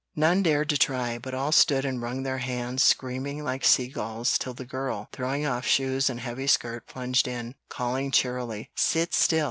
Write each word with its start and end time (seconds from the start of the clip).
None 0.15 0.41
dared 0.41 0.67
to 0.69 0.79
try, 0.79 1.19
but 1.19 1.35
all 1.35 1.51
stood 1.51 1.85
and 1.85 2.01
wrung 2.01 2.23
their 2.23 2.39
hands, 2.39 2.81
screaming 2.81 3.43
like 3.43 3.63
sea 3.63 3.87
gulls, 3.87 4.39
till 4.39 4.55
the 4.55 4.65
girl, 4.65 5.07
throwing 5.11 5.45
off 5.45 5.67
shoes 5.67 6.09
and 6.09 6.19
heavy 6.21 6.47
skirt 6.47 6.87
plunged 6.87 7.27
in, 7.27 7.53
calling 7.69 8.09
cheerily, 8.09 8.71
"Sit 8.73 9.13
still! 9.13 9.39